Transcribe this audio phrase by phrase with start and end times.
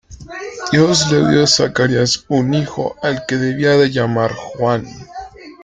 [0.71, 4.83] Dios le dio a Zacarías un hijo al que debía llamar Juan.